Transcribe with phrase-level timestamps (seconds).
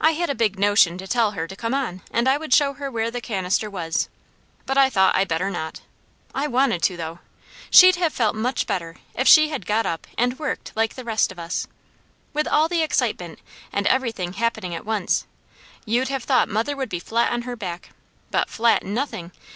[0.00, 2.74] I had a big notion to tell her to come on, and I would show
[2.74, 4.08] her where the cannister was,
[4.66, 5.80] but I thought I better not.
[6.32, 7.18] I wanted to, though.
[7.68, 11.32] She'd have felt much better if she had got up and worked like the rest
[11.32, 11.66] of us.
[12.32, 13.40] With all the excitement,
[13.72, 15.26] and everything happening at once,
[15.84, 17.88] you'd have thought mother would be flat on her back,
[18.30, 19.32] but flat nothing!